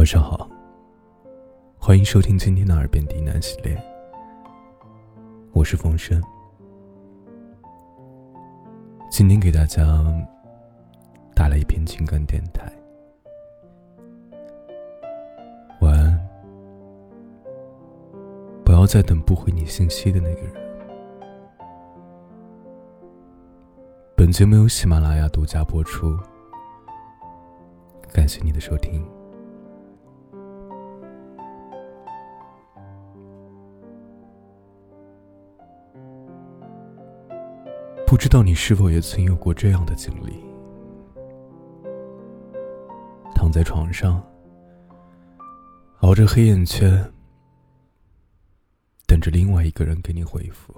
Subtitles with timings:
[0.00, 0.48] 晚上好，
[1.78, 3.78] 欢迎收听今天的耳边低喃系列。
[5.52, 6.18] 我是风声，
[9.10, 9.84] 今天给大家
[11.34, 12.72] 带来一篇情感电台。
[15.82, 16.28] 晚安，
[18.64, 20.54] 不要再等不回你信息的那个人。
[24.16, 26.18] 本节目由喜马拉雅独家播出，
[28.10, 29.06] 感谢你的收听。
[38.10, 40.34] 不知道你是否也曾有过这样的经历？
[43.36, 44.20] 躺在床上，
[46.00, 47.08] 熬着黑眼圈，
[49.06, 50.74] 等着另外一个人给你回复。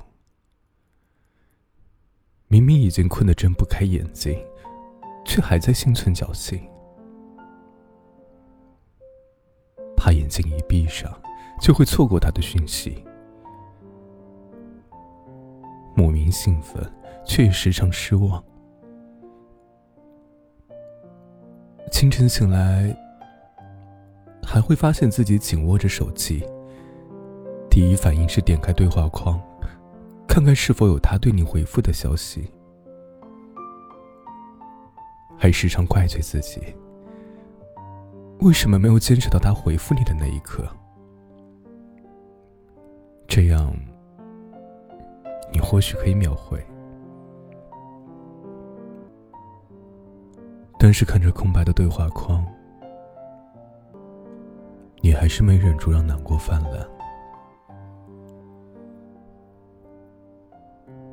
[2.48, 4.38] 明明已经困得睁不开眼睛，
[5.24, 6.60] 却还在心存侥幸，
[9.96, 11.10] 怕眼睛一闭上
[11.62, 13.02] 就会错过他的讯息，
[16.02, 16.84] 莫名兴奋。
[17.24, 18.42] 却也时常失望。
[21.92, 22.92] 清晨醒来，
[24.42, 26.44] 还会发现自己紧握着手机。
[27.70, 29.40] 第一反应是点开对话框，
[30.26, 32.50] 看看是否有他对你回复的消息，
[35.38, 36.60] 还时常怪罪自己：
[38.40, 40.66] 为什么没有坚持到他回复你的那一刻？
[43.28, 43.72] 这样，
[45.52, 46.64] 你或许可以秒回。
[50.78, 52.44] 但是看着空白的对话框，
[55.00, 56.88] 你还是没忍住让难过泛滥。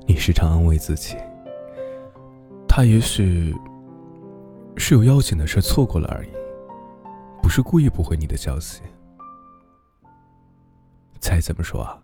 [0.08, 1.16] 你时常安慰自己，
[2.68, 3.56] 他也许
[4.76, 6.30] 是有要紧的事错过了而已，
[7.44, 8.82] 不是故意不回你的消息。
[11.20, 12.02] 再怎么说啊，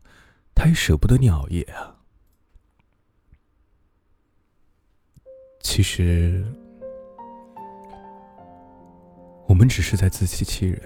[0.53, 1.94] 他也舍不得你熬夜啊。
[5.75, 6.41] 其实。
[9.46, 10.81] 我们只是在自欺欺人，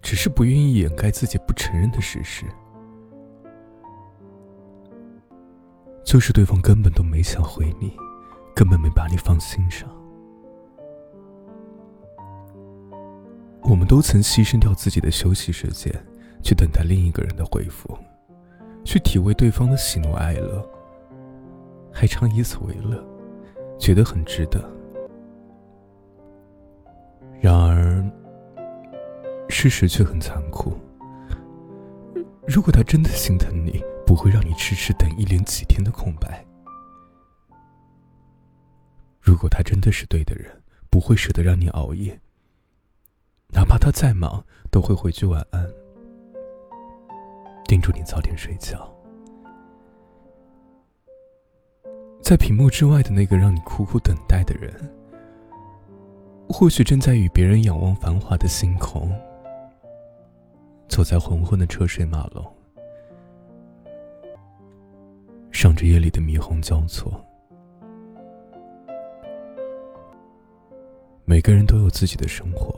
[0.00, 2.46] 只是不愿意掩盖自己不承认的事实，
[6.02, 7.94] 就是对方根本都没想回你，
[8.54, 9.86] 根本没把你放心上。
[13.60, 15.92] 我们都曾牺牲掉自己的休息时间，
[16.42, 17.94] 去等待另一个人的回复，
[18.86, 20.66] 去体味对方的喜怒哀乐，
[21.92, 23.06] 还常以此为乐，
[23.80, 24.62] 觉得很值得。
[27.40, 28.04] 然而，
[29.48, 30.76] 事实却很残酷。
[32.46, 36.28] 如果他真的心疼你，不会让你迟迟等一连几天的空白；
[39.18, 42.20] 如果他真的是对的人，不会舍得让你熬夜，
[43.48, 45.66] 哪怕他再忙，都会回句晚安，
[47.64, 48.94] 叮嘱你早点睡觉。
[52.30, 54.72] 在屏幕之外的那个让你苦苦等待的人。
[56.48, 59.10] 或许正在与别人仰望繁华的星空，
[60.86, 62.46] 走在黄昏的车水马龙，
[65.50, 67.12] 赏着夜里的霓虹交错。
[71.24, 72.72] 每个人都有自己的生活，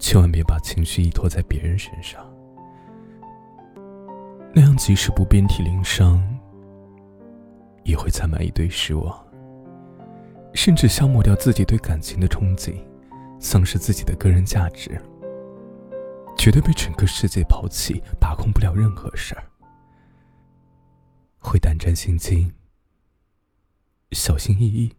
[0.00, 2.20] 千万别把情绪依托在别人身上，
[4.52, 6.20] 那样即使不遍体鳞伤，
[7.96, 9.26] 会攒满一堆失望。
[10.54, 12.82] 甚至消磨掉自己对感情的憧憬，
[13.38, 14.98] 丧失自己的个人价值，
[16.34, 19.44] 觉得被整个世界抛弃，把控不了任何事儿，
[21.38, 22.50] 会胆战心惊，
[24.12, 24.90] 小心翼翼，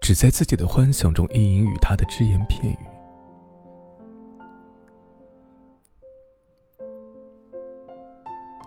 [0.00, 2.78] 只在自己的幻想中意淫与他的只言片语。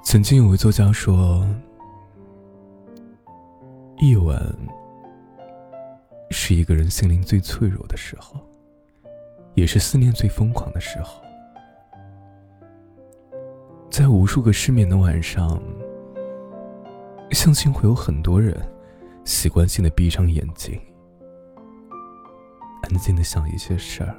[0.04, 1.44] 曾经有位作家说。
[4.00, 4.40] 夜晚
[6.30, 8.40] 是一个人心灵最脆弱的时候，
[9.56, 11.20] 也是思念最疯狂的时候。
[13.90, 15.60] 在无数个失眠的晚上，
[17.32, 18.56] 相信会有很多人
[19.26, 20.80] 习惯性的闭上眼睛，
[22.84, 24.16] 安静的想一些事儿，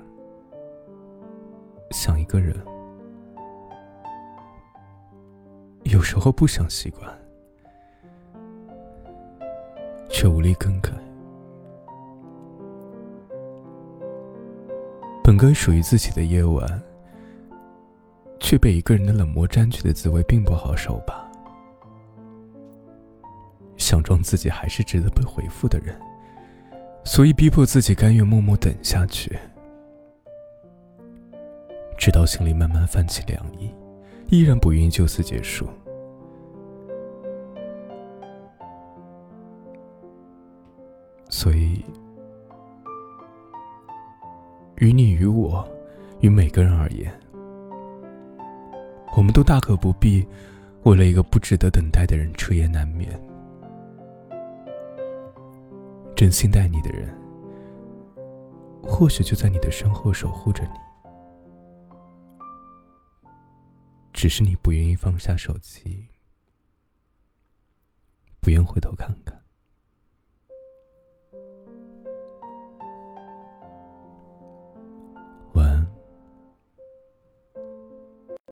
[1.93, 2.57] 想一个人，
[5.85, 7.18] 有时候不想习惯。
[10.19, 10.91] 却无力更改。
[15.23, 16.83] 本该属于自己的夜晚，
[18.41, 21.31] 却被一个人的冷漠占据的滋味并不好受吧？
[23.77, 25.97] 想装自己还是值得被回复的人，
[27.05, 29.39] 所以逼迫自己甘愿默默等下去，
[31.97, 33.73] 直到心里慢慢泛起凉意，
[34.31, 35.69] 依然不愿意就此结束。
[41.39, 41.85] 所以，
[44.79, 45.65] 于你于我，
[46.19, 47.17] 于每个人而言，
[49.17, 50.27] 我们都大可不必
[50.83, 53.09] 为了一个不值得等待的人彻夜难眠。
[56.17, 57.17] 真心待你的人，
[58.83, 60.71] 或许就在你的身后守护着你，
[64.13, 66.09] 只是你不愿意放下手机，
[68.41, 69.38] 不愿回头看看。